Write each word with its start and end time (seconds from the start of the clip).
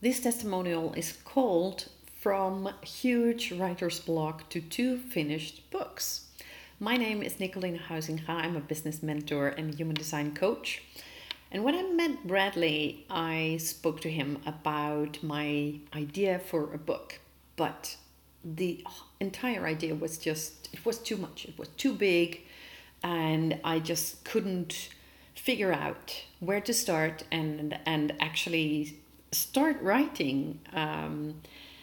This 0.00 0.20
testimonial 0.20 0.92
is 0.94 1.10
called 1.24 1.88
From 2.20 2.72
Huge 2.82 3.50
Writer's 3.50 3.98
Block 3.98 4.48
to 4.50 4.60
Two 4.60 4.96
Finished 4.96 5.68
Books. 5.72 6.26
My 6.78 6.96
name 6.96 7.20
is 7.20 7.40
Nicoline 7.40 7.80
Huizinga. 7.80 8.28
I'm 8.28 8.54
a 8.54 8.60
business 8.60 9.02
mentor 9.02 9.48
and 9.48 9.74
human 9.74 9.96
design 9.96 10.36
coach. 10.36 10.84
And 11.50 11.64
when 11.64 11.74
I 11.74 11.82
met 11.82 12.28
Bradley, 12.28 13.06
I 13.10 13.56
spoke 13.60 14.00
to 14.02 14.08
him 14.08 14.38
about 14.46 15.20
my 15.20 15.80
idea 15.92 16.38
for 16.38 16.72
a 16.72 16.78
book. 16.78 17.18
But 17.56 17.96
the 18.44 18.84
entire 19.18 19.66
idea 19.66 19.96
was 19.96 20.16
just, 20.16 20.68
it 20.72 20.86
was 20.86 20.98
too 20.98 21.16
much. 21.16 21.44
It 21.46 21.58
was 21.58 21.70
too 21.70 21.92
big. 21.92 22.42
And 23.02 23.58
I 23.64 23.80
just 23.80 24.22
couldn't 24.22 24.90
figure 25.34 25.72
out 25.72 26.22
where 26.38 26.60
to 26.60 26.72
start 26.72 27.24
and, 27.32 27.76
and 27.84 28.14
actually 28.20 29.00
start 29.32 29.80
writing. 29.82 30.60
Um, 30.72 31.40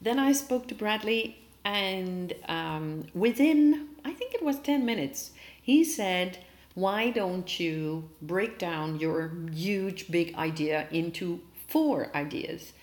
then 0.00 0.18
I 0.18 0.32
spoke 0.32 0.68
to 0.68 0.74
Bradley, 0.74 1.38
and 1.64 2.32
um, 2.48 3.06
within, 3.14 3.88
I 4.04 4.12
think 4.12 4.34
it 4.34 4.42
was 4.42 4.58
10 4.60 4.84
minutes, 4.84 5.32
he 5.60 5.84
said, 5.84 6.38
why 6.74 7.10
don't 7.10 7.58
you 7.58 8.10
break 8.20 8.58
down 8.58 9.00
your 9.00 9.32
huge 9.50 10.10
big 10.10 10.34
idea 10.34 10.86
into 10.90 11.40
four 11.66 12.14
ideas 12.14 12.74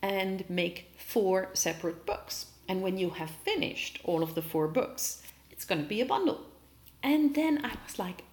and 0.00 0.48
make 0.48 0.90
four 0.96 1.50
separate 1.52 2.06
books? 2.06 2.46
And 2.66 2.80
when 2.80 2.96
you 2.96 3.10
have 3.10 3.30
finished 3.44 4.00
all 4.04 4.22
of 4.22 4.34
the 4.34 4.40
four 4.40 4.68
books, 4.68 5.22
it's 5.50 5.66
going 5.66 5.82
to 5.82 5.86
be 5.86 6.00
a 6.00 6.06
bundle. 6.06 6.40
And 7.02 7.34
then 7.34 7.64
I 7.64 7.74
was 7.84 7.98
like, 7.98 8.24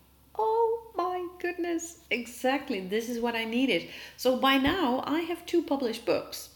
goodness, 1.39 1.99
exactly, 2.09 2.81
this 2.81 3.09
is 3.09 3.20
what 3.20 3.35
I 3.35 3.45
needed. 3.45 3.89
So 4.17 4.38
by 4.38 4.57
now, 4.57 5.03
I 5.05 5.21
have 5.21 5.45
two 5.45 5.61
published 5.61 6.05
books. 6.05 6.49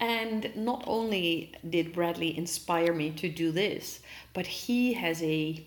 And 0.00 0.50
not 0.56 0.82
only 0.86 1.52
did 1.68 1.92
Bradley 1.92 2.36
inspire 2.36 2.92
me 2.92 3.10
to 3.12 3.28
do 3.28 3.52
this, 3.52 4.00
but 4.34 4.46
he 4.46 4.94
has 4.94 5.22
a 5.22 5.64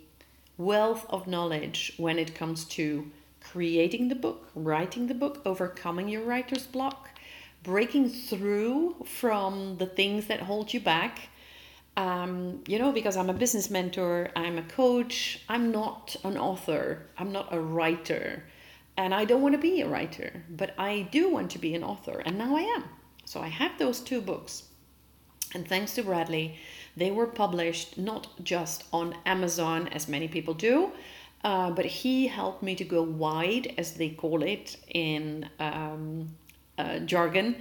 wealth 0.57 1.05
of 1.09 1.27
knowledge 1.27 1.93
when 1.97 2.19
it 2.19 2.35
comes 2.35 2.65
to 2.65 3.09
creating 3.39 4.09
the 4.09 4.15
book, 4.15 4.49
writing 4.55 5.07
the 5.07 5.13
book, 5.13 5.41
overcoming 5.45 6.09
your 6.09 6.23
writer's 6.23 6.65
block, 6.65 7.09
breaking 7.63 8.09
through 8.09 8.95
from 9.05 9.77
the 9.77 9.85
things 9.85 10.27
that 10.27 10.41
hold 10.41 10.73
you 10.73 10.79
back. 10.79 11.29
Um, 11.97 12.61
you 12.67 12.77
know, 12.77 12.91
because 12.91 13.15
I'm 13.15 13.29
a 13.29 13.33
business 13.33 13.69
mentor, 13.69 14.29
I'm 14.35 14.57
a 14.57 14.63
coach, 14.63 15.39
I'm 15.47 15.71
not 15.71 16.15
an 16.25 16.37
author, 16.37 17.05
I'm 17.17 17.31
not 17.31 17.53
a 17.53 17.59
writer, 17.59 18.43
and 18.97 19.13
I 19.13 19.23
don't 19.23 19.41
want 19.41 19.55
to 19.55 19.61
be 19.61 19.81
a 19.81 19.87
writer, 19.87 20.43
but 20.49 20.73
I 20.77 21.07
do 21.11 21.29
want 21.29 21.51
to 21.51 21.59
be 21.59 21.73
an 21.73 21.83
author, 21.83 22.21
and 22.25 22.37
now 22.37 22.55
I 22.55 22.61
am. 22.61 22.83
So 23.23 23.39
I 23.39 23.47
have 23.47 23.77
those 23.77 24.01
two 24.01 24.19
books. 24.19 24.63
And 25.53 25.65
thanks 25.65 25.93
to 25.95 26.03
Bradley, 26.03 26.57
they 26.97 27.11
were 27.11 27.27
published 27.27 27.97
not 27.97 28.27
just 28.43 28.83
on 28.91 29.15
Amazon, 29.25 29.87
as 29.87 30.09
many 30.09 30.27
people 30.27 30.53
do, 30.53 30.91
uh, 31.45 31.71
but 31.71 31.85
he 31.85 32.27
helped 32.27 32.61
me 32.61 32.75
to 32.75 32.83
go 32.83 33.03
wide, 33.03 33.73
as 33.77 33.93
they 33.93 34.09
call 34.09 34.43
it 34.43 34.77
in 34.89 35.47
um, 35.59 36.29
uh, 36.77 36.99
jargon. 36.99 37.55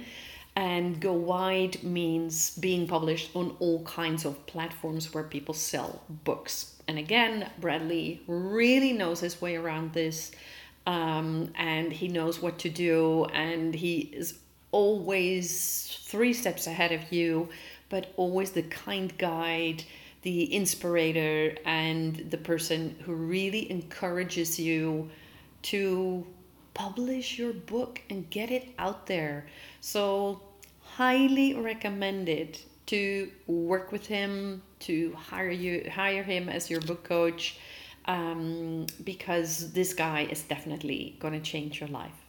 And 0.55 1.01
go 1.01 1.11
wide 1.11 1.83
means 1.83 2.57
being 2.57 2.87
published 2.87 3.35
on 3.35 3.55
all 3.59 3.83
kinds 3.83 4.23
of 4.23 4.45
platforms 4.45 5.13
where 5.13 5.23
people 5.23 5.53
sell 5.53 6.01
books. 6.23 6.75
And 6.87 6.97
again, 6.97 7.49
Bradley 7.59 8.21
really 8.27 8.93
knows 8.93 9.19
his 9.19 9.41
way 9.41 9.57
around 9.57 9.93
this. 9.93 10.31
Um, 10.87 11.51
and 11.55 11.91
he 11.91 12.07
knows 12.07 12.41
what 12.41 12.59
to 12.59 12.69
do, 12.69 13.25
and 13.33 13.73
he 13.73 14.01
is 14.13 14.37
always 14.71 15.99
three 16.03 16.31
steps 16.31 16.67
ahead 16.67 16.91
of 16.91 17.11
you 17.11 17.49
but 17.89 18.11
always 18.17 18.51
the 18.51 18.63
kind 18.63 19.15
guide, 19.17 19.83
the 20.23 20.53
inspirator, 20.53 21.55
and 21.65 22.15
the 22.29 22.37
person 22.37 22.95
who 23.03 23.13
really 23.13 23.69
encourages 23.71 24.59
you 24.59 25.09
to 25.61 26.25
publish 26.75 27.39
your 27.39 27.53
book 27.53 28.01
and 28.11 28.29
get 28.29 28.51
it 28.51 28.67
out 28.77 29.07
there. 29.07 29.47
So, 29.81 30.41
highly 30.81 31.55
recommended 31.55 32.59
to 32.85 33.31
work 33.47 33.91
with 33.91 34.05
him, 34.05 34.61
to 34.81 35.13
hire 35.13 35.49
you, 35.49 35.89
hire 35.91 36.21
him 36.21 36.47
as 36.47 36.69
your 36.69 36.81
book 36.81 37.03
coach, 37.03 37.57
um, 38.05 38.85
because 39.03 39.71
this 39.73 39.93
guy 39.95 40.27
is 40.29 40.43
definitely 40.43 41.15
going 41.19 41.33
to 41.33 41.39
change 41.39 41.79
your 41.79 41.89
life. 41.89 42.24